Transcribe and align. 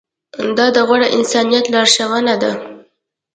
دا 0.57 0.65
د 0.75 0.77
غوره 0.87 1.07
انسانیت 1.17 1.65
لارښوونه 1.73 2.33
ده. 2.41 2.51